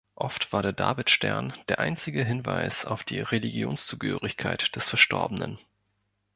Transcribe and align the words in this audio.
Oft 0.15 0.51
war 0.51 0.63
der 0.63 0.73
Davidstern 0.73 1.53
der 1.67 1.77
einzige 1.77 2.25
Hinweis 2.25 2.85
auf 2.85 3.03
die 3.03 3.19
Religionszugehörigkeit 3.19 4.75
des 4.75 4.89
Verstorbenen. 4.89 5.59